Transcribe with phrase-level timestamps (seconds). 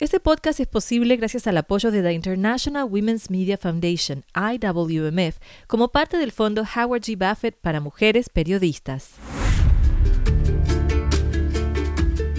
[0.00, 5.88] Este podcast es posible gracias al apoyo de la International Women's Media Foundation, IWMF, como
[5.88, 7.18] parte del fondo Howard G.
[7.18, 9.14] Buffett para mujeres periodistas.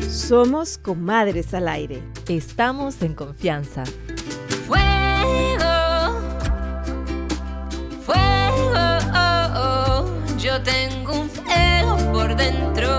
[0.09, 2.01] Somos comadres al aire.
[2.29, 3.83] Estamos en confianza.
[4.65, 6.17] Fuego,
[8.05, 10.37] fuego, oh, oh.
[10.37, 12.98] yo tengo un fuego por dentro,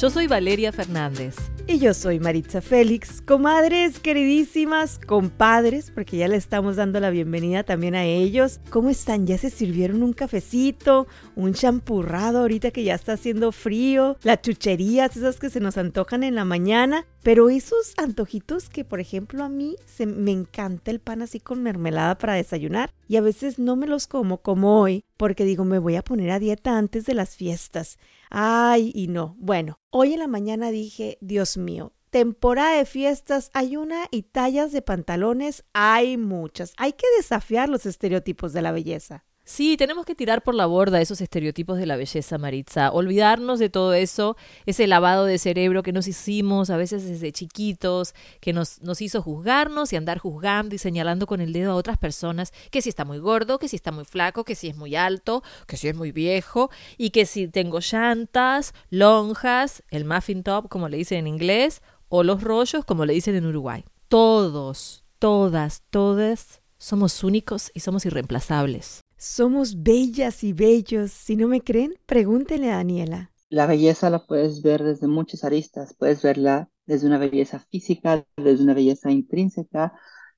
[0.00, 1.36] Yo soy Valeria Fernández.
[1.66, 7.64] Y yo soy Maritza Félix, comadres queridísimas, compadres, porque ya le estamos dando la bienvenida
[7.64, 8.60] también a ellos.
[8.70, 9.26] ¿Cómo están?
[9.26, 14.16] ¿Ya se sirvieron un cafecito, un champurrado ahorita que ya está haciendo frío?
[14.22, 17.04] Las chucherías, esas que se nos antojan en la mañana.
[17.22, 21.62] Pero esos antojitos que, por ejemplo, a mí se, me encanta el pan así con
[21.62, 25.78] mermelada para desayunar y a veces no me los como como hoy porque digo, me
[25.78, 27.98] voy a poner a dieta antes de las fiestas.
[28.30, 29.36] Ay, y no.
[29.38, 34.72] Bueno, hoy en la mañana dije, Dios mío, temporada de fiestas hay una y tallas
[34.72, 36.72] de pantalones hay muchas.
[36.78, 39.24] Hay que desafiar los estereotipos de la belleza.
[39.50, 42.92] Sí, tenemos que tirar por la borda esos estereotipos de la belleza, Maritza.
[42.92, 48.14] Olvidarnos de todo eso, ese lavado de cerebro que nos hicimos a veces desde chiquitos,
[48.38, 51.98] que nos, nos hizo juzgarnos y andar juzgando y señalando con el dedo a otras
[51.98, 54.94] personas que si está muy gordo, que si está muy flaco, que si es muy
[54.94, 60.68] alto, que si es muy viejo y que si tengo llantas, lonjas, el muffin top,
[60.68, 63.84] como le dicen en inglés, o los rollos, como le dicen en Uruguay.
[64.06, 69.00] Todos, todas, todas somos únicos y somos irreemplazables.
[69.22, 71.10] Somos bellas y bellos.
[71.12, 73.30] Si no me creen, pregúntenle a Daniela.
[73.50, 75.92] La belleza la puedes ver desde muchas aristas.
[75.92, 79.92] Puedes verla desde una belleza física, desde una belleza intrínseca,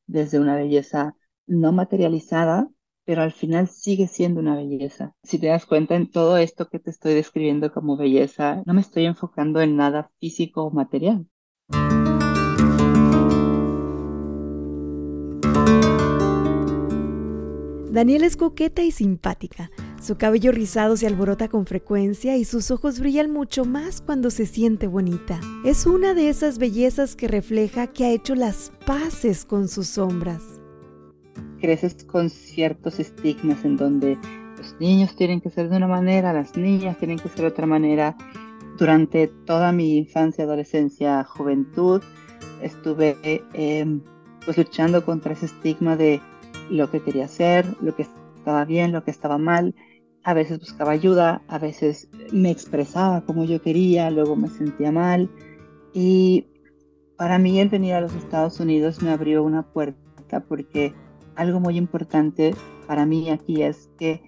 [0.08, 1.14] desde una belleza
[1.46, 2.68] no materializada,
[3.04, 5.14] pero al final sigue siendo una belleza.
[5.22, 8.80] Si te das cuenta en todo esto que te estoy describiendo como belleza, no me
[8.80, 11.28] estoy enfocando en nada físico o material.
[17.92, 19.70] Daniela es coqueta y simpática.
[20.00, 24.46] Su cabello rizado se alborota con frecuencia y sus ojos brillan mucho más cuando se
[24.46, 25.38] siente bonita.
[25.66, 30.42] Es una de esas bellezas que refleja que ha hecho las paces con sus sombras.
[31.60, 34.16] Creces con ciertos estigmas en donde
[34.56, 37.66] los niños tienen que ser de una manera, las niñas tienen que ser de otra
[37.66, 38.16] manera.
[38.78, 42.00] Durante toda mi infancia, adolescencia, juventud,
[42.62, 43.18] estuve
[43.52, 44.00] eh,
[44.46, 46.22] pues luchando contra ese estigma de
[46.70, 48.06] lo que quería hacer, lo que
[48.38, 49.74] estaba bien, lo que estaba mal.
[50.24, 55.30] A veces buscaba ayuda, a veces me expresaba como yo quería, luego me sentía mal.
[55.92, 56.46] Y
[57.16, 60.94] para mí el venir a los Estados Unidos me abrió una puerta porque
[61.34, 62.54] algo muy importante
[62.86, 64.22] para mí aquí es que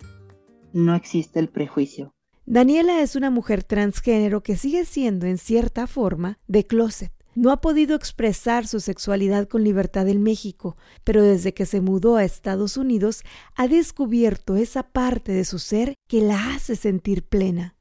[0.72, 2.15] no existe el prejuicio.
[2.47, 7.14] Daniela es una mujer transgénero que sigue siendo en cierta forma de closet.
[7.34, 12.17] No ha podido expresar su sexualidad con libertad en México, pero desde que se mudó
[12.17, 13.22] a Estados Unidos
[13.56, 17.77] ha descubierto esa parte de su ser que la hace sentir plena.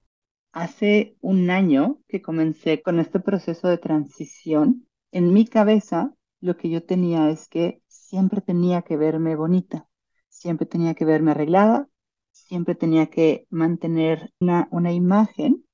[0.52, 6.70] Hace un año que comencé con este proceso de transición, en mi cabeza lo que
[6.70, 9.88] yo tenía es que siempre tenía que verme bonita,
[10.30, 11.88] siempre tenía que verme arreglada,
[12.32, 15.66] siempre tenía que mantener una, imagen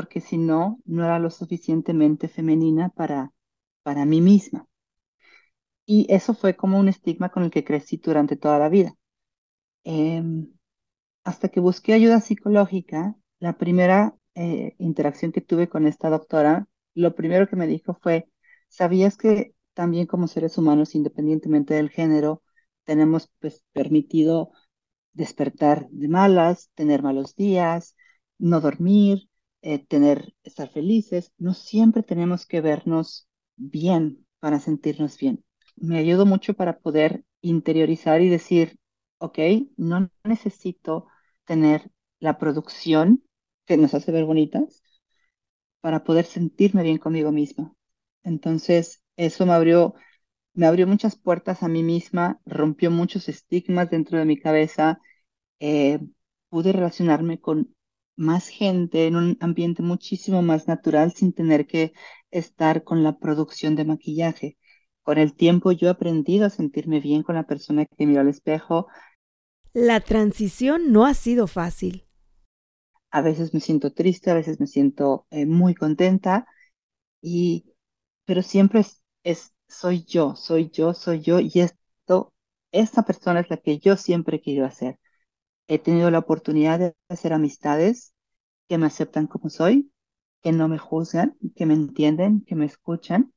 [0.00, 3.32] porque si no, no era lo suficientemente femenina para,
[3.82, 4.66] para mí misma.
[5.86, 8.94] Y eso fue como un estigma con el que crecí durante toda la vida.
[9.84, 10.52] Em,
[11.24, 17.16] hasta que busqué ayuda psicológica, la primera eh, interacción que tuve con esta doctora, lo
[17.16, 18.28] primero que me dijo fue,
[18.70, 22.42] ¿sabías que también como seres humanos, independientemente del género,
[22.84, 24.52] tenemos pues, permitido
[25.14, 27.96] despertar de malas, tener malos días,
[28.38, 29.29] no dormir,
[29.62, 35.44] eh, tener, estar felices, no siempre tenemos que vernos bien para sentirnos bien.
[35.76, 38.78] Me ayudó mucho para poder interiorizar y decir,
[39.18, 39.38] ok,
[39.76, 41.06] no necesito
[41.44, 41.90] tener
[42.20, 43.22] la producción
[43.66, 44.82] que nos hace ver bonitas
[45.80, 47.74] para poder sentirme bien conmigo misma.
[48.22, 49.94] Entonces, eso me abrió,
[50.54, 55.00] me abrió muchas puertas a mí misma, rompió muchos estigmas dentro de mi cabeza,
[55.60, 56.00] eh,
[56.50, 57.74] pude relacionarme con
[58.20, 61.92] más gente en un ambiente muchísimo más natural sin tener que
[62.30, 64.58] estar con la producción de maquillaje.
[65.02, 68.28] Con el tiempo yo he aprendido a sentirme bien con la persona que miro al
[68.28, 68.86] espejo.
[69.74, 72.04] La transición no ha sido fácil.
[73.10, 76.46] A veces me siento triste, a veces me siento eh, muy contenta,
[77.22, 77.66] y,
[78.26, 82.34] pero siempre es, es, soy yo, soy yo, soy yo, y esto,
[82.72, 84.99] esta persona es la que yo siempre quiero hacer
[85.70, 88.12] he tenido la oportunidad de hacer amistades
[88.68, 89.92] que me aceptan como soy,
[90.42, 93.32] que no me juzgan, que me entienden, que me escuchan.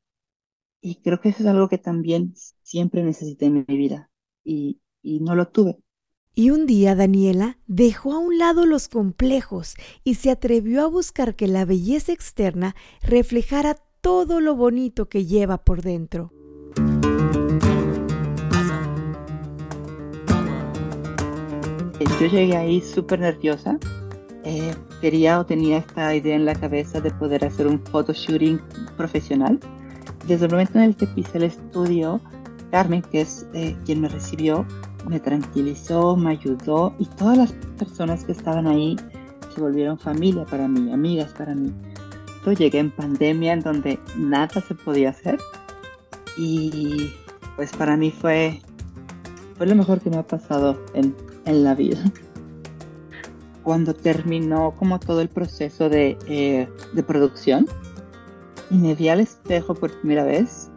[0.82, 2.34] Y creo que eso es algo que también
[2.64, 4.10] siempre necesité en mi vida
[4.44, 5.78] y, y no lo tuve.
[6.34, 11.36] Y un día Daniela dejó a un lado los complejos y se atrevió a buscar
[11.36, 16.33] que la belleza externa reflejara todo lo bonito que lleva por dentro.
[22.20, 23.78] Yo llegué ahí súper nerviosa.
[24.44, 28.60] Eh, quería o tenía esta idea en la cabeza de poder hacer un photoshooting
[28.98, 29.60] profesional.
[30.28, 32.20] Desde el momento en el que pisé el estudio,
[32.72, 34.66] Carmen, que es eh, quien me recibió,
[35.08, 38.96] me tranquilizó, me ayudó y todas las personas que estaban ahí
[39.54, 41.72] se volvieron familia para mí, amigas para mí.
[42.46, 45.40] Yo llegué en pandemia en donde nada se podía hacer
[46.38, 47.12] y
[47.56, 48.62] pues para mí fue,
[49.58, 52.04] fue lo mejor que me ha pasado en, en la vida.
[53.64, 57.66] Cuando terminó como todo el proceso de, eh, de producción
[58.70, 60.70] y me vi al espejo por primera vez,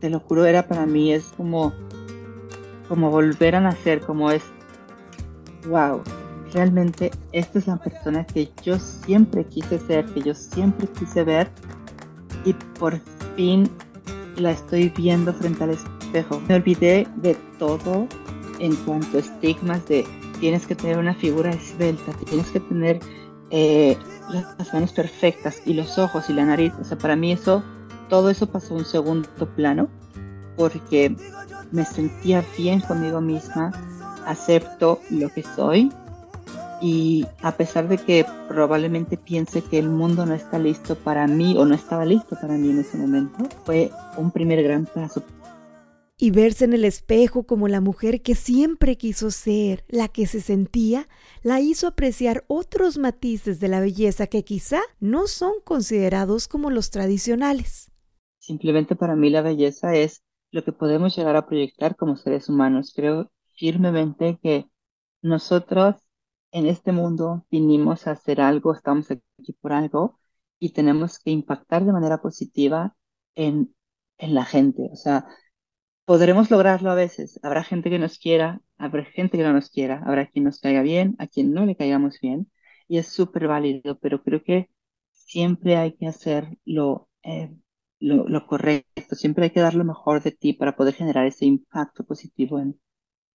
[0.00, 1.72] te lo juro, era para mí, es como
[2.90, 4.42] como volver a nacer, como es,
[5.68, 6.02] wow,
[6.52, 11.48] realmente esta es la persona que yo siempre quise ser, que yo siempre quise ver
[12.44, 12.98] y por
[13.36, 13.70] fin
[14.38, 16.42] la estoy viendo frente al espejo.
[16.48, 18.08] Me olvidé de todo
[18.60, 20.06] en cuanto a estigmas de
[20.38, 23.00] tienes que tener una figura esbelta, tienes que tener
[23.50, 23.96] eh,
[24.58, 26.72] las manos perfectas y los ojos y la nariz.
[26.80, 27.62] O sea, para mí eso,
[28.08, 29.88] todo eso pasó a un segundo plano
[30.56, 31.16] porque
[31.72, 33.72] me sentía bien conmigo misma,
[34.26, 35.90] acepto lo que soy
[36.80, 41.54] y a pesar de que probablemente piense que el mundo no está listo para mí
[41.58, 45.22] o no estaba listo para mí en ese momento, fue un primer gran paso.
[46.20, 50.40] Y verse en el espejo como la mujer que siempre quiso ser, la que se
[50.40, 51.08] sentía,
[51.42, 56.90] la hizo apreciar otros matices de la belleza que quizá no son considerados como los
[56.90, 57.90] tradicionales.
[58.38, 62.92] Simplemente para mí la belleza es lo que podemos llegar a proyectar como seres humanos.
[62.94, 64.66] Creo firmemente que
[65.22, 65.96] nosotros
[66.52, 70.18] en este mundo vinimos a hacer algo, estamos aquí por algo
[70.58, 72.96] y tenemos que impactar de manera positiva
[73.34, 73.74] en,
[74.18, 74.88] en la gente.
[74.92, 75.26] O sea,
[76.10, 77.38] podremos lograrlo a veces.
[77.44, 80.82] Habrá gente que nos quiera, habrá gente que no nos quiera, habrá quien nos caiga
[80.82, 82.50] bien, a quien no le caigamos bien
[82.88, 84.70] y es súper válido, pero creo que
[85.12, 87.54] siempre hay que hacerlo eh,
[88.00, 92.02] lo, correcto, siempre hay que dar lo mejor de ti para poder generar ese impacto
[92.04, 92.80] positivo en,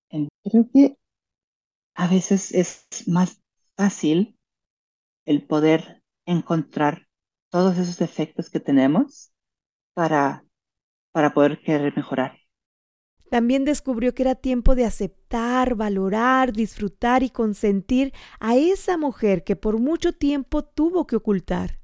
[0.09, 0.27] en...
[0.43, 0.97] Creo que
[1.93, 3.41] a veces es más
[3.77, 4.37] fácil
[5.25, 7.07] el poder encontrar
[7.49, 9.31] todos esos defectos que tenemos
[9.93, 10.43] para,
[11.13, 12.44] para poder querer mejorar.
[13.29, 19.55] También descubrió que era tiempo de aceptar, valorar, disfrutar y consentir a esa mujer que
[19.55, 21.79] por mucho tiempo tuvo que ocultar.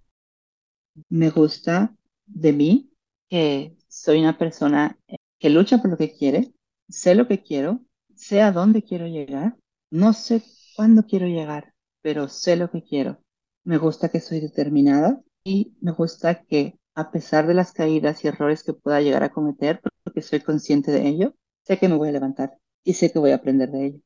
[1.09, 1.95] Me gusta
[2.25, 2.91] de mí
[3.29, 4.97] que soy una persona
[5.39, 6.53] que lucha por lo que quiere,
[6.89, 7.81] sé lo que quiero,
[8.15, 9.57] sé a dónde quiero llegar,
[9.91, 10.43] no sé
[10.75, 13.19] cuándo quiero llegar, pero sé lo que quiero.
[13.63, 18.27] Me gusta que soy determinada y me gusta que a pesar de las caídas y
[18.27, 22.09] errores que pueda llegar a cometer, porque soy consciente de ello, sé que me voy
[22.09, 23.99] a levantar y sé que voy a aprender de ello.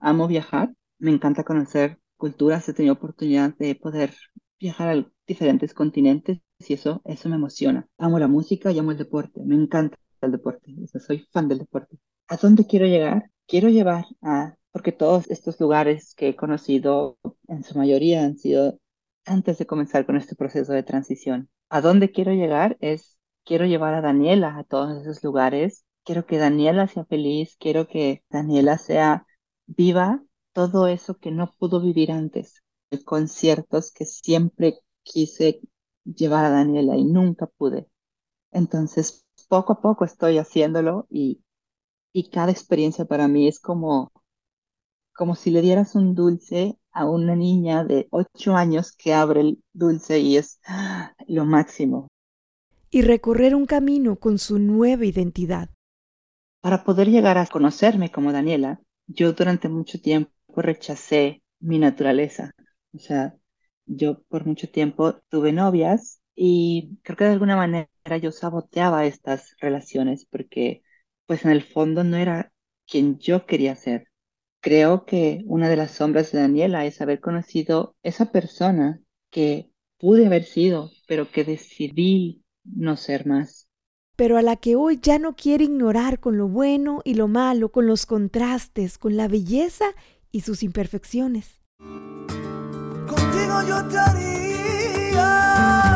[0.00, 4.14] Amo viajar, me encanta conocer culturas, he tenido oportunidad de poder
[4.58, 7.88] viajar a diferentes continentes y eso, eso me emociona.
[7.98, 11.98] Amo la música y amo el deporte, me encanta el deporte, soy fan del deporte.
[12.28, 13.30] ¿A dónde quiero llegar?
[13.46, 17.18] Quiero llevar a, porque todos estos lugares que he conocido,
[17.48, 18.78] en su mayoría han sido
[19.24, 21.48] antes de comenzar con este proceso de transición.
[21.70, 22.76] ¿A dónde quiero llegar?
[22.80, 25.84] Es, quiero llevar a Daniela a todos esos lugares.
[26.04, 29.26] Quiero que Daniela sea feliz, quiero que Daniela sea
[29.66, 30.22] viva
[30.52, 32.62] todo eso que no pudo vivir antes.
[33.04, 35.60] Conciertos que siempre quise
[36.04, 37.88] llevar a Daniela y nunca pude.
[38.52, 41.42] Entonces, poco a poco estoy haciéndolo y,
[42.12, 44.12] y cada experiencia para mí es como,
[45.14, 49.62] como si le dieras un dulce a una niña de ocho años que abre el
[49.72, 50.60] dulce y es
[51.26, 52.08] lo máximo.
[52.90, 55.70] Y recorrer un camino con su nueva identidad.
[56.60, 62.52] Para poder llegar a conocerme como Daniela, yo durante mucho tiempo rechacé mi naturaleza.
[62.92, 63.34] O sea,
[63.86, 67.88] yo por mucho tiempo tuve novias y creo que de alguna manera
[68.20, 70.82] yo saboteaba estas relaciones porque
[71.26, 72.52] pues en el fondo no era
[72.86, 74.09] quien yo quería ser.
[74.60, 79.00] Creo que una de las sombras de Daniela es haber conocido esa persona
[79.30, 83.68] que pude haber sido, pero que decidí no ser más.
[84.16, 87.70] Pero a la que hoy ya no quiere ignorar con lo bueno y lo malo,
[87.70, 89.86] con los contrastes, con la belleza
[90.30, 91.60] y sus imperfecciones
[93.66, 95.89] yo te Contigo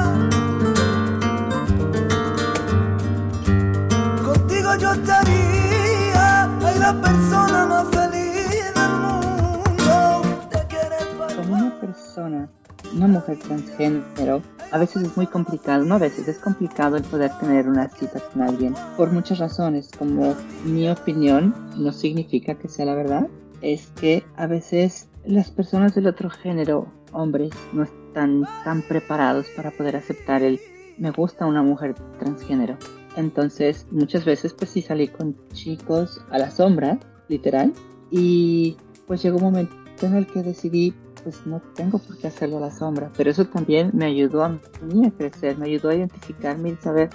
[13.38, 17.88] transgénero, a veces es muy complicado, no a veces, es complicado el poder tener una
[17.88, 23.29] cita con alguien por muchas razones, como mi opinión no significa que sea la verdad,
[23.61, 29.71] es que a veces las personas del otro género, hombres, no están tan preparados para
[29.71, 30.61] poder aceptar el
[30.99, 32.76] me gusta una mujer transgénero.
[33.17, 36.99] Entonces, muchas veces pues sí salí con chicos a la sombra,
[37.29, 37.73] literal,
[38.11, 38.76] y
[39.07, 42.61] pues llegó un momento en el que decidí pues no tengo por qué hacerlo a
[42.61, 46.71] la sombra, pero eso también me ayudó a mí a crecer, me ayudó a identificarme
[46.71, 47.11] y saber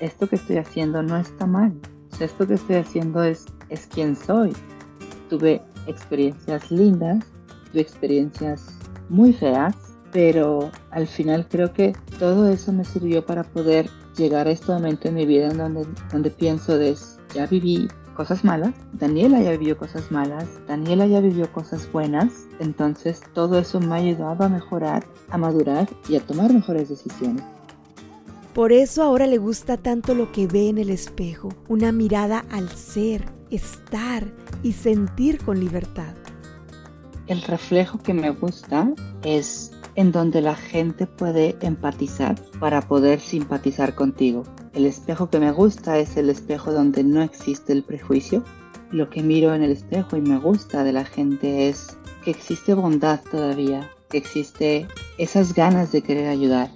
[0.00, 1.72] esto que estoy haciendo no está mal,
[2.18, 4.52] esto que estoy haciendo es, es quien soy.
[5.28, 7.24] Tuve experiencias lindas,
[7.70, 8.66] tuve experiencias
[9.08, 9.76] muy feas,
[10.12, 15.08] pero al final creo que todo eso me sirvió para poder llegar a este momento
[15.08, 16.96] en mi vida en donde, donde pienso de
[17.34, 23.20] ya viví cosas malas, Daniela ya vivió cosas malas, Daniela ya vivió cosas buenas, entonces
[23.32, 27.42] todo eso me ha ayudado a mejorar, a madurar y a tomar mejores decisiones.
[28.54, 32.68] Por eso ahora le gusta tanto lo que ve en el espejo, una mirada al
[32.68, 34.26] ser, estar
[34.62, 36.14] y sentir con libertad.
[37.28, 43.94] El reflejo que me gusta es en donde la gente puede empatizar para poder simpatizar
[43.94, 44.42] contigo.
[44.72, 48.44] El espejo que me gusta es el espejo donde no existe el prejuicio.
[48.92, 52.74] Lo que miro en el espejo y me gusta de la gente es que existe
[52.74, 54.86] bondad todavía, que existe
[55.18, 56.70] esas ganas de querer ayudar.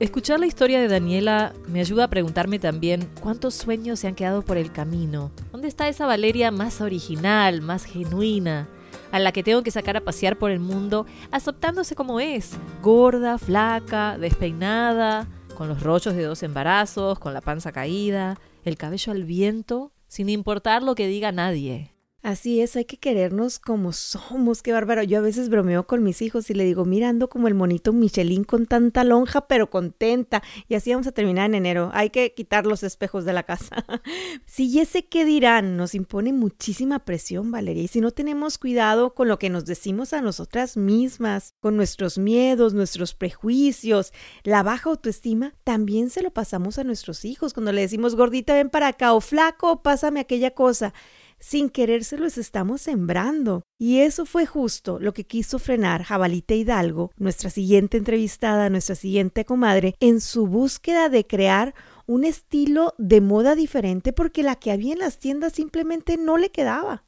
[0.00, 4.42] Escuchar la historia de Daniela me ayuda a preguntarme también cuántos sueños se han quedado
[4.42, 5.30] por el camino.
[5.50, 8.68] ¿Dónde está esa Valeria más original, más genuina?
[9.10, 13.38] a la que tengo que sacar a pasear por el mundo, aceptándose como es, gorda,
[13.38, 15.26] flaca, despeinada,
[15.58, 20.28] con los rollos de dos embarazos, con la panza caída, el cabello al viento, sin
[20.28, 21.97] importar lo que diga nadie.
[22.20, 25.04] Así es, hay que querernos como somos, qué bárbaro.
[25.04, 28.42] Yo a veces bromeo con mis hijos y le digo, mirando como el monito Michelin
[28.42, 30.42] con tanta lonja, pero contenta.
[30.66, 31.90] Y así vamos a terminar en enero.
[31.94, 33.84] Hay que quitar los espejos de la casa.
[34.46, 37.84] sí, y ese qué dirán nos impone muchísima presión, Valeria.
[37.84, 42.18] Y si no tenemos cuidado con lo que nos decimos a nosotras mismas, con nuestros
[42.18, 47.54] miedos, nuestros prejuicios, la baja autoestima, también se lo pasamos a nuestros hijos.
[47.54, 50.92] Cuando le decimos, gordita, ven para acá, o flaco, pásame aquella cosa
[51.38, 53.62] sin querérselos estamos sembrando.
[53.78, 59.44] Y eso fue justo lo que quiso frenar Jabalita Hidalgo, nuestra siguiente entrevistada, nuestra siguiente
[59.44, 61.74] comadre, en su búsqueda de crear
[62.06, 66.50] un estilo de moda diferente porque la que había en las tiendas simplemente no le
[66.50, 67.04] quedaba.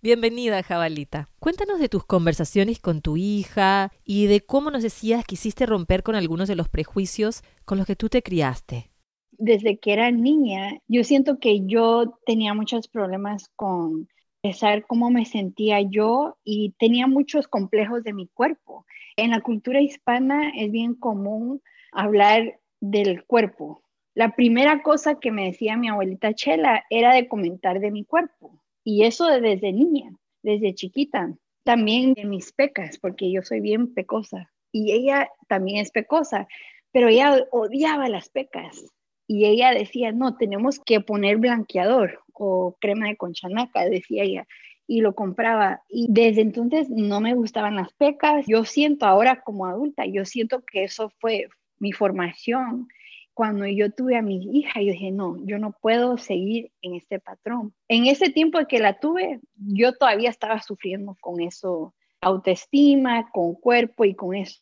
[0.00, 1.30] Bienvenida, Jabalita.
[1.40, 6.02] Cuéntanos de tus conversaciones con tu hija y de cómo nos decías que hiciste romper
[6.02, 8.93] con algunos de los prejuicios con los que tú te criaste
[9.38, 14.08] desde que era niña, yo siento que yo tenía muchos problemas con
[14.52, 18.84] saber cómo me sentía yo y tenía muchos complejos de mi cuerpo.
[19.16, 21.62] En la cultura hispana es bien común
[21.92, 23.82] hablar del cuerpo.
[24.14, 28.60] La primera cosa que me decía mi abuelita Chela era de comentar de mi cuerpo.
[28.84, 30.10] Y eso desde niña,
[30.42, 31.34] desde chiquita.
[31.64, 34.52] También de mis pecas, porque yo soy bien pecosa.
[34.70, 36.46] Y ella también es pecosa,
[36.92, 38.84] pero ella odiaba las pecas
[39.34, 44.46] y ella decía, no, tenemos que poner blanqueador o crema de conchanaca, decía ella,
[44.86, 45.82] y lo compraba.
[45.88, 48.46] Y desde entonces no me gustaban las pecas.
[48.46, 51.48] Yo siento ahora como adulta, yo siento que eso fue
[51.80, 52.86] mi formación.
[53.32, 57.18] Cuando yo tuve a mi hija, yo dije, no, yo no puedo seguir en este
[57.18, 57.74] patrón.
[57.88, 64.04] En ese tiempo que la tuve, yo todavía estaba sufriendo con eso, autoestima, con cuerpo
[64.04, 64.60] y con eso.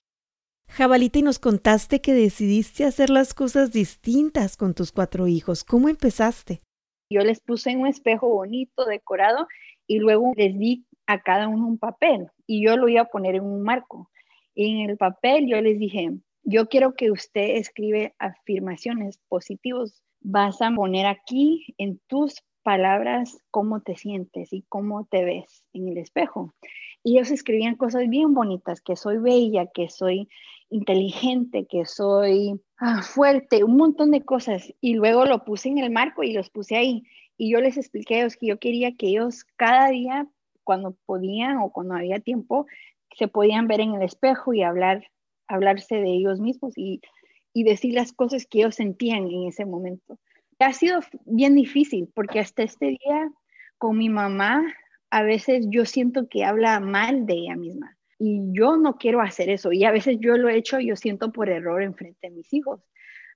[0.75, 5.65] Jabalita, y nos contaste que decidiste hacer las cosas distintas con tus cuatro hijos.
[5.65, 6.63] ¿Cómo empezaste?
[7.11, 9.47] Yo les puse un espejo bonito, decorado,
[9.87, 13.35] y luego les di a cada uno un papel y yo lo iba a poner
[13.35, 14.09] en un marco.
[14.55, 16.11] en el papel yo les dije,
[16.43, 20.03] yo quiero que usted escribe afirmaciones positivas.
[20.21, 25.89] Vas a poner aquí en tus palabras cómo te sientes y cómo te ves en
[25.89, 26.55] el espejo.
[27.05, 30.29] Y ellos escribían cosas bien bonitas, que soy bella, que soy
[30.73, 34.73] inteligente, que soy ah, fuerte, un montón de cosas.
[34.81, 37.05] Y luego lo puse en el marco y los puse ahí.
[37.37, 40.27] Y yo les expliqué a ellos que yo quería que ellos cada día,
[40.65, 42.67] cuando podían o cuando había tiempo,
[43.17, 45.07] se podían ver en el espejo y hablar,
[45.47, 47.01] hablarse de ellos mismos y,
[47.53, 50.19] y decir las cosas que ellos sentían en ese momento.
[50.59, 53.31] Ha sido bien difícil porque hasta este día
[53.79, 54.63] con mi mamá
[55.11, 59.51] a veces yo siento que habla mal de ella misma y yo no quiero hacer
[59.51, 59.73] eso.
[59.73, 62.53] Y a veces yo lo he hecho, yo siento por error en frente de mis
[62.53, 62.81] hijos.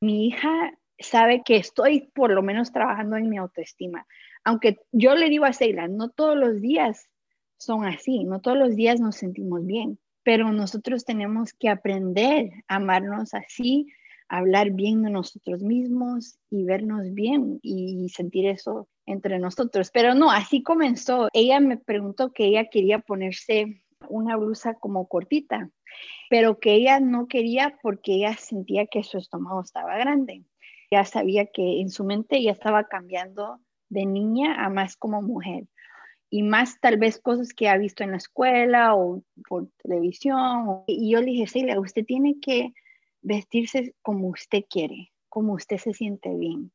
[0.01, 4.07] Mi hija sabe que estoy por lo menos trabajando en mi autoestima.
[4.45, 7.09] Aunque yo le digo a Seila, no todos los días
[7.59, 12.77] son así, no todos los días nos sentimos bien, pero nosotros tenemos que aprender a
[12.77, 13.89] amarnos así,
[14.29, 19.91] hablar bien de nosotros mismos y vernos bien y sentir eso entre nosotros.
[19.93, 21.29] Pero no, así comenzó.
[21.33, 25.71] Ella me preguntó que ella quería ponerse una blusa como cortita,
[26.31, 30.45] pero que ella no quería porque ella sentía que su estómago estaba grande.
[30.91, 35.67] Ya sabía que en su mente ya estaba cambiando de niña a más como mujer
[36.31, 40.83] y más tal vez cosas que ha visto en la escuela o por televisión.
[40.87, 42.73] Y yo le dije, Celia, usted tiene que
[43.23, 46.73] vestirse como usted quiere, como usted se siente bien,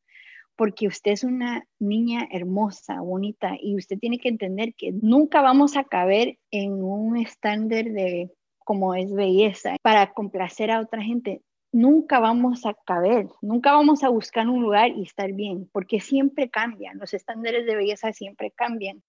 [0.61, 5.75] porque usted es una niña hermosa, bonita, y usted tiene que entender que nunca vamos
[5.75, 11.41] a caber en un estándar de como es belleza para complacer a otra gente.
[11.71, 16.51] Nunca vamos a caber, nunca vamos a buscar un lugar y estar bien, porque siempre
[16.51, 19.01] cambian, los estándares de belleza siempre cambian.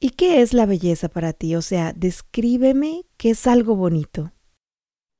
[0.00, 1.54] ¿Y qué es la belleza para ti?
[1.54, 4.32] O sea, descríbeme qué es algo bonito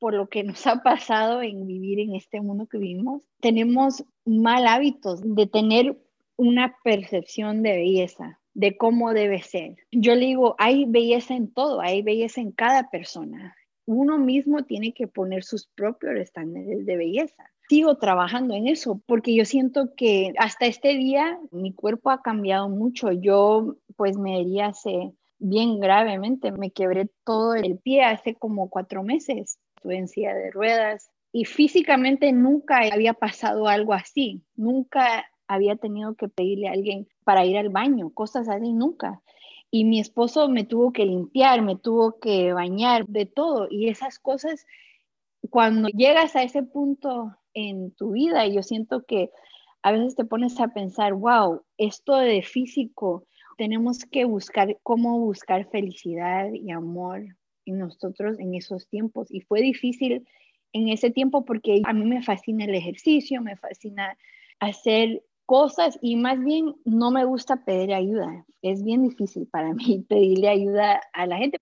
[0.00, 4.66] por lo que nos ha pasado en vivir en este mundo que vivimos, tenemos mal
[4.66, 5.97] hábitos de tener
[6.37, 9.76] una percepción de belleza, de cómo debe ser.
[9.92, 13.54] Yo le digo, hay belleza en todo, hay belleza en cada persona.
[13.85, 17.50] Uno mismo tiene que poner sus propios estándares de belleza.
[17.69, 22.69] Sigo trabajando en eso porque yo siento que hasta este día mi cuerpo ha cambiado
[22.69, 23.12] mucho.
[23.12, 29.02] Yo pues me herí hace bien gravemente, me quebré todo el pie hace como cuatro
[29.02, 36.28] meses estuve de ruedas y físicamente nunca había pasado algo así, nunca había tenido que
[36.28, 39.22] pedirle a alguien para ir al baño, cosas así, nunca.
[39.70, 43.68] Y mi esposo me tuvo que limpiar, me tuvo que bañar, de todo.
[43.70, 44.66] Y esas cosas,
[45.49, 49.30] cuando llegas a ese punto en tu vida, yo siento que
[49.82, 53.26] a veces te pones a pensar, wow, esto de físico,
[53.57, 57.22] tenemos que buscar cómo buscar felicidad y amor
[57.78, 59.28] nosotros en esos tiempos.
[59.30, 60.26] Y fue difícil
[60.72, 64.16] en ese tiempo porque a mí me fascina el ejercicio, me fascina
[64.61, 68.46] hacer cosas y más bien no me gusta pedir ayuda.
[68.62, 71.59] Es bien difícil para mí pedirle ayuda a la gente.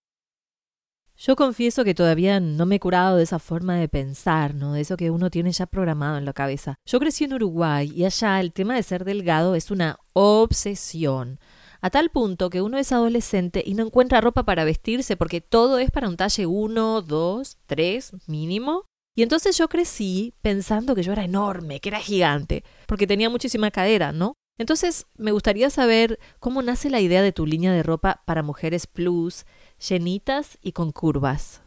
[1.16, 4.74] Yo confieso que todavía no me he curado de esa forma de pensar, ¿no?
[4.74, 6.76] De eso que uno tiene ya programado en la cabeza.
[6.86, 11.40] Yo crecí en Uruguay y allá el tema de ser delgado es una obsesión
[11.80, 15.78] a tal punto que uno es adolescente y no encuentra ropa para vestirse porque todo
[15.78, 18.84] es para un talle 1, 2, 3 mínimo.
[19.16, 23.70] Y entonces yo crecí pensando que yo era enorme, que era gigante, porque tenía muchísima
[23.70, 24.34] cadera, ¿no?
[24.58, 28.86] Entonces me gustaría saber cómo nace la idea de tu línea de ropa para mujeres
[28.86, 29.46] plus,
[29.88, 31.62] llenitas y con curvas.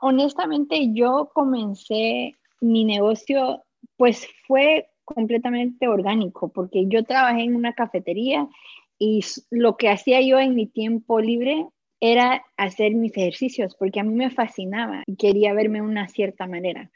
[0.00, 3.62] Honestamente, yo comencé mi negocio,
[3.96, 8.48] pues fue completamente orgánico, porque yo trabajé en una cafetería
[9.02, 11.66] y lo que hacía yo en mi tiempo libre
[12.00, 16.46] era hacer mis ejercicios, porque a mí me fascinaba y quería verme de una cierta
[16.46, 16.88] manera.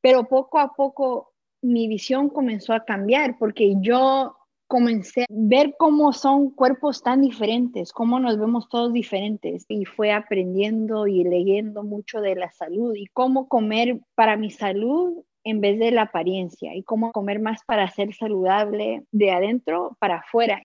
[0.00, 4.34] Pero poco a poco mi visión comenzó a cambiar, porque yo
[4.66, 10.12] comencé a ver cómo son cuerpos tan diferentes, cómo nos vemos todos diferentes y fue
[10.12, 15.12] aprendiendo y leyendo mucho de la salud y cómo comer para mi salud
[15.44, 20.16] en vez de la apariencia y cómo comer más para ser saludable de adentro para
[20.16, 20.62] afuera.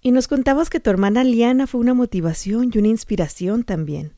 [0.00, 4.12] Y nos contabas que tu hermana Liana fue una motivación y una inspiración también.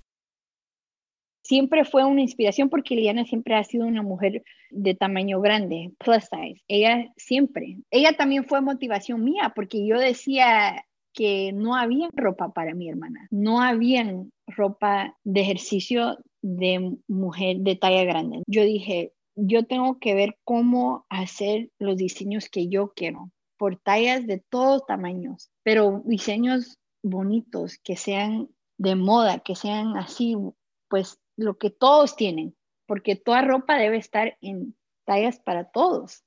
[1.43, 6.25] Siempre fue una inspiración porque Liana siempre ha sido una mujer de tamaño grande, plus
[6.25, 6.63] size.
[6.69, 7.79] Ella siempre.
[7.91, 13.27] Ella también fue motivación mía porque yo decía que no había ropa para mi hermana.
[13.31, 14.05] No había
[14.47, 18.43] ropa de ejercicio de mujer de talla grande.
[18.47, 24.27] Yo dije, yo tengo que ver cómo hacer los diseños que yo quiero por tallas
[24.27, 30.35] de todos tamaños, pero diseños bonitos, que sean de moda, que sean así,
[30.89, 36.25] pues lo que todos tienen, porque toda ropa debe estar en tallas para todos.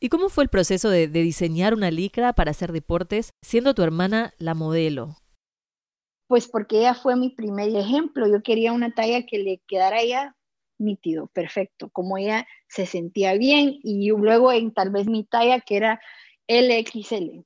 [0.00, 4.34] ¿Y cómo fue el proceso de, diseñar una licra para hacer deportes, siendo tu hermana
[4.36, 5.16] la modelo?
[6.26, 8.28] Pues porque ella fue mi primer ejemplo.
[8.28, 10.36] Yo quería una talla que le quedara a ella
[10.82, 15.76] nítido, perfecto, como ella se sentía bien y luego en tal vez mi talla que
[15.76, 16.00] era
[16.48, 17.44] LXL.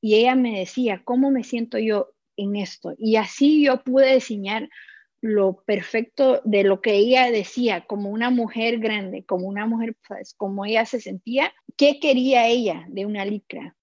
[0.00, 2.94] Y ella me decía, ¿cómo me siento yo en esto?
[2.98, 4.68] Y así yo pude diseñar
[5.20, 10.34] lo perfecto de lo que ella decía, como una mujer grande, como una mujer, pues,
[10.34, 13.76] como ella se sentía, ¿qué quería ella de una licra?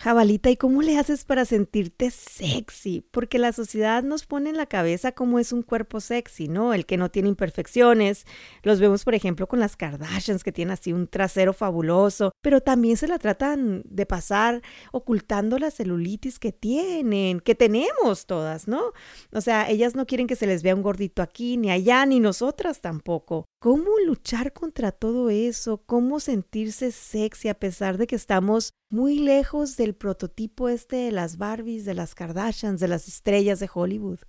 [0.00, 3.04] Jabalita, ¿y cómo le haces para sentirte sexy?
[3.10, 6.72] Porque la sociedad nos pone en la cabeza cómo es un cuerpo sexy, ¿no?
[6.72, 8.24] El que no tiene imperfecciones.
[8.62, 12.96] Los vemos, por ejemplo, con las Kardashians, que tienen así un trasero fabuloso, pero también
[12.96, 18.92] se la tratan de pasar ocultando la celulitis que tienen, que tenemos todas, ¿no?
[19.32, 22.20] O sea, ellas no quieren que se les vea un gordito aquí, ni allá, ni
[22.20, 23.46] nosotras tampoco.
[23.60, 25.82] ¿Cómo luchar contra todo eso?
[25.86, 31.36] ¿Cómo sentirse sexy a pesar de que estamos muy lejos del prototipo este de las
[31.36, 34.20] Barbies, de las Kardashians, de las estrellas de Hollywood?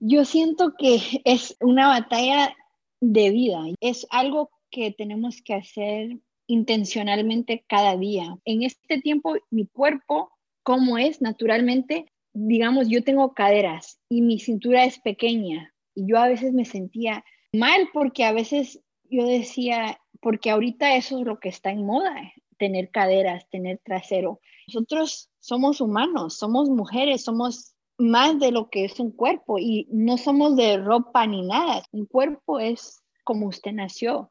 [0.00, 2.54] Yo siento que es una batalla
[3.00, 8.38] de vida, es algo que tenemos que hacer intencionalmente cada día.
[8.44, 10.30] En este tiempo, mi cuerpo,
[10.62, 16.28] como es naturalmente, digamos, yo tengo caderas y mi cintura es pequeña y yo a
[16.28, 21.48] veces me sentía mal porque a veces yo decía, porque ahorita eso es lo que
[21.48, 24.40] está en moda, tener caderas, tener trasero.
[24.68, 30.18] Nosotros somos humanos, somos mujeres, somos más de lo que es un cuerpo y no
[30.18, 31.82] somos de ropa ni nada.
[31.92, 34.30] Un cuerpo es como usted nació,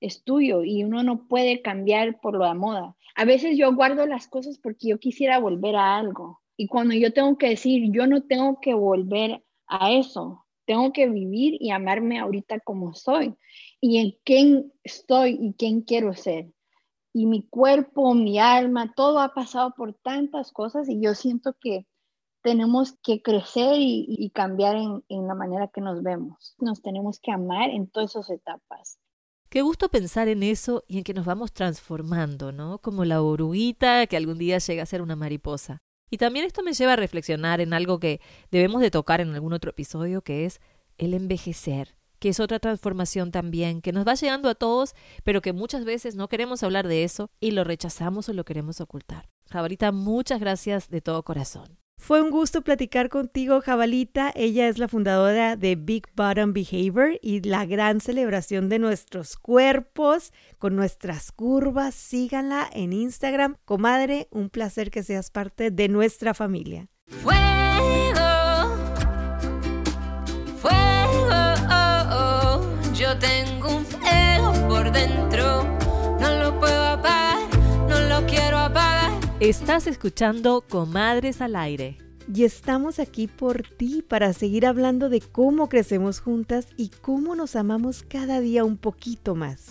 [0.00, 2.96] es tuyo y uno no puede cambiar por lo de moda.
[3.14, 7.12] A veces yo guardo las cosas porque yo quisiera volver a algo y cuando yo
[7.12, 12.18] tengo que decir, yo no tengo que volver a eso, tengo que vivir y amarme
[12.18, 13.34] ahorita como soy
[13.80, 16.52] y en quién estoy y quién quiero ser.
[17.16, 21.86] Y mi cuerpo, mi alma, todo ha pasado por tantas cosas y yo siento que
[22.42, 26.54] tenemos que crecer y, cambiar en, en, la manera que nos vemos.
[26.58, 28.98] Nos tenemos que amar en todas esas etapas.
[29.48, 32.80] Qué gusto pensar en eso y en que nos vamos transformando, ¿no?
[32.82, 35.78] Como la oruguita que algún día llega a ser una mariposa.
[36.10, 39.54] Y también esto me lleva a reflexionar en algo que debemos de tocar en algún
[39.54, 40.60] otro episodio, que es
[40.98, 45.52] el envejecer, que es otra transformación también, que nos va llegando a todos, pero que
[45.52, 49.28] muchas veces no queremos hablar de eso y lo rechazamos o lo queremos ocultar.
[49.50, 51.78] Jabalita, muchas gracias de todo corazón.
[51.98, 54.30] Fue un gusto platicar contigo, Jabalita.
[54.34, 60.32] Ella es la fundadora de Big Bottom Behavior y la gran celebración de nuestros cuerpos
[60.58, 61.94] con nuestras curvas.
[61.94, 63.56] Síganla en Instagram.
[63.64, 66.88] Comadre, un placer que seas parte de nuestra familia.
[79.46, 81.98] Estás escuchando Comadres al Aire.
[82.34, 87.54] Y estamos aquí por ti para seguir hablando de cómo crecemos juntas y cómo nos
[87.54, 89.68] amamos cada día un poquito más.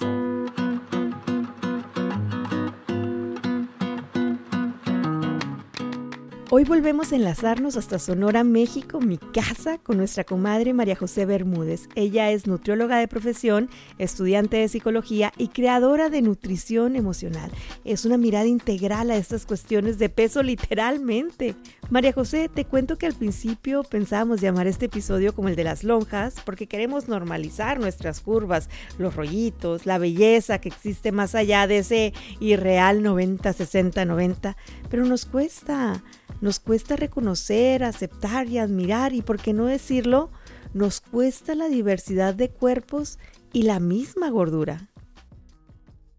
[6.57, 11.89] Hoy volvemos a enlazarnos hasta Sonora, México, mi casa, con nuestra comadre María José Bermúdez.
[11.95, 17.51] Ella es nutrióloga de profesión, estudiante de psicología y creadora de nutrición emocional.
[17.83, 21.55] Es una mirada integral a estas cuestiones de peso literalmente.
[21.89, 25.83] María José, te cuento que al principio pensábamos llamar este episodio como el de las
[25.83, 31.79] lonjas porque queremos normalizar nuestras curvas, los rollitos, la belleza que existe más allá de
[31.79, 34.55] ese irreal 90, 60, 90,
[34.89, 36.01] pero nos cuesta.
[36.41, 40.29] Nos cuesta reconocer, aceptar y admirar y, por qué no decirlo,
[40.73, 43.17] nos cuesta la diversidad de cuerpos
[43.53, 44.89] y la misma gordura.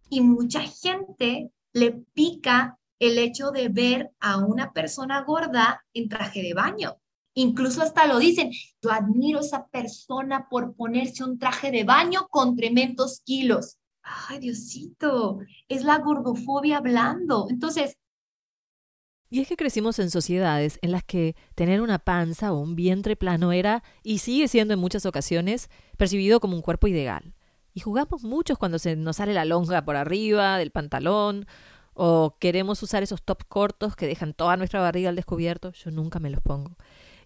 [0.08, 6.42] Y mucha gente le pica el hecho de ver a una persona gorda en traje
[6.42, 6.96] de baño.
[7.34, 12.28] Incluso hasta lo dicen, yo admiro a esa persona por ponerse un traje de baño
[12.30, 13.76] con tremendos kilos.
[14.02, 17.46] Ay, Diosito, es la gordofobia hablando.
[17.50, 17.98] Entonces,
[19.28, 23.16] y es que crecimos en sociedades en las que tener una panza o un vientre
[23.16, 27.34] plano era, y sigue siendo en muchas ocasiones, percibido como un cuerpo ideal.
[27.74, 31.46] Y jugamos muchos cuando se nos sale la lonja por arriba del pantalón,
[31.94, 35.72] o queremos usar esos top cortos que dejan toda nuestra barriga al descubierto.
[35.72, 36.76] Yo nunca me los pongo.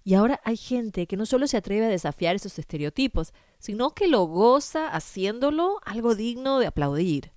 [0.04, 4.08] Y ahora hay gente que no solo se atreve a desafiar esos estereotipos, sino que
[4.08, 7.32] lo goza haciéndolo algo digno de aplaudir.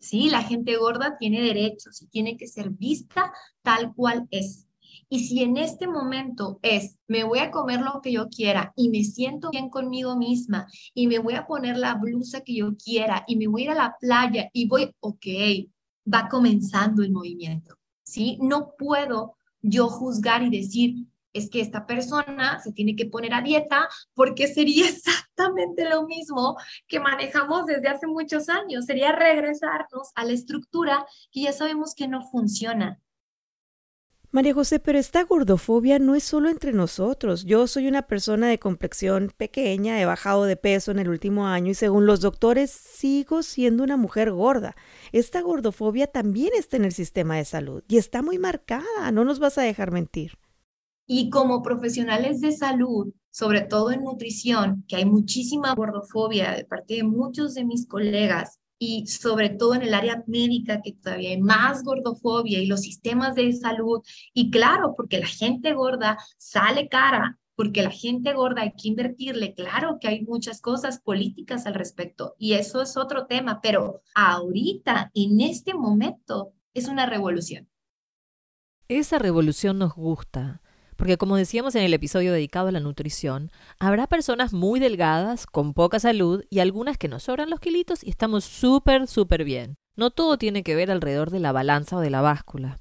[0.00, 0.30] ¿Sí?
[0.30, 3.32] La gente gorda tiene derechos y tiene que ser vista
[3.62, 4.66] tal cual es.
[5.08, 8.90] Y si en este momento es, me voy a comer lo que yo quiera y
[8.90, 13.24] me siento bien conmigo misma y me voy a poner la blusa que yo quiera
[13.26, 15.26] y me voy a ir a la playa y voy, ok,
[16.12, 18.38] va comenzando el movimiento, ¿sí?
[18.40, 23.42] No puedo yo juzgar y decir, es que esta persona se tiene que poner a
[23.42, 24.86] dieta porque sería
[25.40, 31.42] exactamente lo mismo que manejamos desde hace muchos años, sería regresarnos a la estructura que
[31.42, 33.00] ya sabemos que no funciona.
[34.32, 37.44] María José, pero esta gordofobia no es solo entre nosotros.
[37.44, 41.72] Yo soy una persona de complexión pequeña, he bajado de peso en el último año
[41.72, 44.76] y según los doctores sigo siendo una mujer gorda.
[45.10, 49.40] Esta gordofobia también está en el sistema de salud y está muy marcada, no nos
[49.40, 50.38] vas a dejar mentir.
[51.12, 56.94] Y como profesionales de salud, sobre todo en nutrición, que hay muchísima gordofobia de parte
[56.94, 61.40] de muchos de mis colegas, y sobre todo en el área médica, que todavía hay
[61.40, 64.02] más gordofobia y los sistemas de salud.
[64.32, 69.52] Y claro, porque la gente gorda sale cara, porque la gente gorda hay que invertirle.
[69.54, 75.10] Claro que hay muchas cosas políticas al respecto y eso es otro tema, pero ahorita,
[75.14, 77.68] en este momento, es una revolución.
[78.86, 80.62] Esa revolución nos gusta.
[81.00, 85.72] Porque como decíamos en el episodio dedicado a la nutrición, habrá personas muy delgadas, con
[85.72, 89.78] poca salud, y algunas que nos sobran los kilitos y estamos súper, súper bien.
[89.96, 92.76] No todo tiene que ver alrededor de la balanza o de la báscula.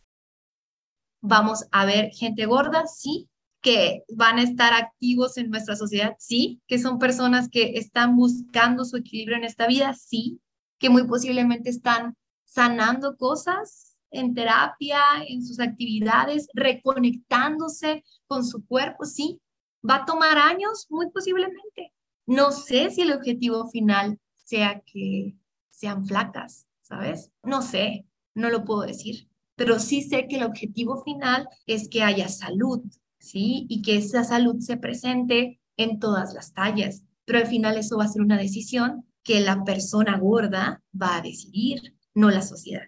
[1.21, 3.29] Vamos a ver gente gorda, sí,
[3.61, 8.83] que van a estar activos en nuestra sociedad, sí, que son personas que están buscando
[8.83, 10.41] su equilibrio en esta vida, sí,
[10.77, 19.05] que muy posiblemente están sanando cosas, en terapia, en sus actividades, reconectándose con su cuerpo,
[19.05, 19.39] sí.
[19.87, 21.93] Va a tomar años, muy posiblemente.
[22.25, 25.35] No sé si el objetivo final sea que
[25.69, 27.31] sean flacas, ¿sabes?
[27.43, 32.03] No sé, no lo puedo decir, pero sí sé que el objetivo final es que
[32.03, 32.81] haya salud,
[33.19, 33.65] ¿sí?
[33.69, 37.03] Y que esa salud se presente en todas las tallas.
[37.25, 41.21] Pero al final eso va a ser una decisión que la persona gorda va a
[41.21, 42.83] decidir, no la sociedad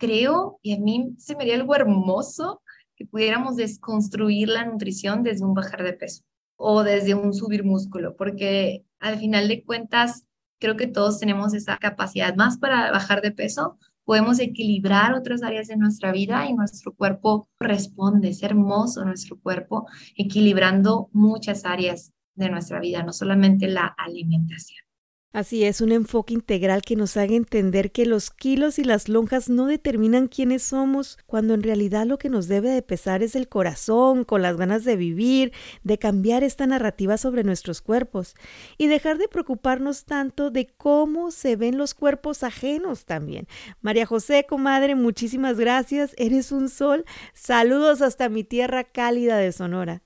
[0.00, 2.62] creo, y a mí se me haría algo hermoso
[2.96, 6.24] que pudiéramos desconstruir la nutrición desde un bajar de peso
[6.56, 10.24] o desde un subir músculo, porque al final de cuentas
[10.58, 15.68] creo que todos tenemos esa capacidad más para bajar de peso, podemos equilibrar otras áreas
[15.68, 19.86] de nuestra vida y nuestro cuerpo responde, es hermoso nuestro cuerpo,
[20.16, 24.89] equilibrando muchas áreas de nuestra vida, no solamente la alimentación.
[25.32, 29.48] Así es, un enfoque integral que nos haga entender que los kilos y las lonjas
[29.48, 33.48] no determinan quiénes somos, cuando en realidad lo que nos debe de pesar es el
[33.48, 35.52] corazón, con las ganas de vivir,
[35.84, 38.34] de cambiar esta narrativa sobre nuestros cuerpos
[38.76, 43.46] y dejar de preocuparnos tanto de cómo se ven los cuerpos ajenos también.
[43.82, 47.04] María José, comadre, muchísimas gracias, eres un sol.
[47.34, 50.02] Saludos hasta mi tierra cálida de Sonora.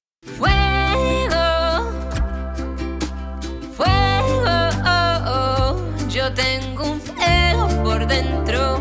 [6.74, 8.78] Tengo un fuego por dentro,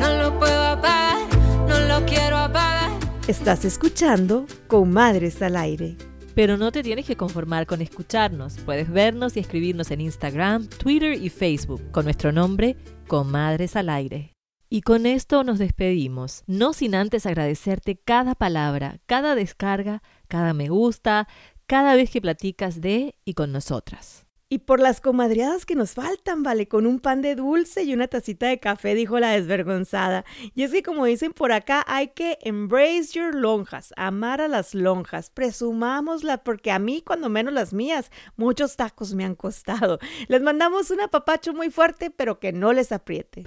[0.00, 1.28] no lo puedo apagar,
[1.68, 2.90] no lo quiero apagar.
[3.28, 5.96] Estás escuchando Comadres al Aire.
[6.34, 8.58] Pero no te tienes que conformar con escucharnos.
[8.58, 14.32] Puedes vernos y escribirnos en Instagram, Twitter y Facebook con nuestro nombre Comadres al Aire.
[14.68, 20.68] Y con esto nos despedimos, no sin antes agradecerte cada palabra, cada descarga, cada me
[20.68, 21.28] gusta,
[21.66, 24.27] cada vez que platicas de y con nosotras.
[24.50, 28.08] Y por las comadreadas que nos faltan, vale, con un pan de dulce y una
[28.08, 30.24] tacita de café, dijo la desvergonzada.
[30.54, 34.74] Y es que como dicen por acá, hay que embrace your lonjas, amar a las
[34.74, 39.98] lonjas, presumámosla, porque a mí, cuando menos las mías, muchos tacos me han costado.
[40.28, 43.44] Les mandamos un apapacho muy fuerte, pero que no les apriete.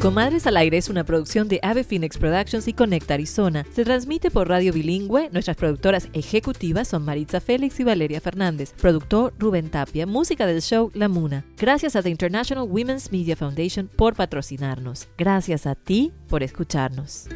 [0.00, 3.66] Comadres al Aire es una producción de Ave Phoenix Productions y Conecta Arizona.
[3.72, 5.28] Se transmite por radio bilingüe.
[5.32, 8.72] Nuestras productoras ejecutivas son Maritza Félix y Valeria Fernández.
[8.80, 10.06] Productor Rubén Tapia.
[10.06, 11.44] Música del show La Muna.
[11.56, 15.08] Gracias a The International Women's Media Foundation por patrocinarnos.
[15.18, 17.26] Gracias a ti por escucharnos.